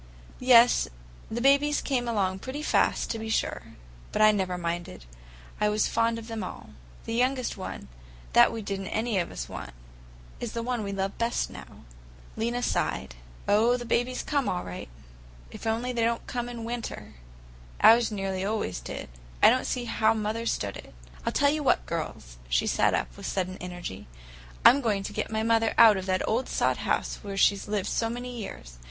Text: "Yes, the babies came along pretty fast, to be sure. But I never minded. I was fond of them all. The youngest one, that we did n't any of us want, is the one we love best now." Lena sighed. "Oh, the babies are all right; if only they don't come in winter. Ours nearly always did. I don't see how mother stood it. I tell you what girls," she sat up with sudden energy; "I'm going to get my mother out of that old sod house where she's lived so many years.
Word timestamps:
"Yes, 0.39 0.87
the 1.29 1.41
babies 1.41 1.79
came 1.79 2.07
along 2.07 2.39
pretty 2.39 2.63
fast, 2.63 3.11
to 3.11 3.19
be 3.19 3.29
sure. 3.29 3.75
But 4.11 4.23
I 4.23 4.31
never 4.31 4.57
minded. 4.57 5.05
I 5.59 5.69
was 5.69 5.87
fond 5.87 6.17
of 6.17 6.27
them 6.27 6.43
all. 6.43 6.71
The 7.05 7.13
youngest 7.13 7.55
one, 7.55 7.87
that 8.33 8.51
we 8.51 8.63
did 8.63 8.79
n't 8.81 8.87
any 8.87 9.19
of 9.19 9.29
us 9.29 9.47
want, 9.47 9.75
is 10.39 10.53
the 10.53 10.63
one 10.63 10.81
we 10.81 10.91
love 10.91 11.19
best 11.19 11.51
now." 11.51 11.85
Lena 12.35 12.63
sighed. 12.63 13.13
"Oh, 13.47 13.77
the 13.77 13.85
babies 13.85 14.25
are 14.33 14.49
all 14.49 14.63
right; 14.63 14.89
if 15.51 15.67
only 15.67 15.93
they 15.93 16.03
don't 16.03 16.25
come 16.25 16.49
in 16.49 16.63
winter. 16.63 17.13
Ours 17.81 18.11
nearly 18.11 18.43
always 18.43 18.79
did. 18.79 19.07
I 19.43 19.51
don't 19.51 19.67
see 19.67 19.85
how 19.85 20.15
mother 20.15 20.47
stood 20.47 20.77
it. 20.77 20.95
I 21.27 21.29
tell 21.29 21.51
you 21.51 21.61
what 21.61 21.85
girls," 21.85 22.39
she 22.49 22.65
sat 22.65 22.95
up 22.95 23.15
with 23.15 23.27
sudden 23.27 23.59
energy; 23.61 24.07
"I'm 24.65 24.81
going 24.81 25.03
to 25.03 25.13
get 25.13 25.29
my 25.29 25.43
mother 25.43 25.75
out 25.77 25.95
of 25.95 26.07
that 26.07 26.27
old 26.27 26.49
sod 26.49 26.77
house 26.77 27.19
where 27.21 27.37
she's 27.37 27.67
lived 27.67 27.87
so 27.87 28.09
many 28.09 28.35
years. 28.35 28.79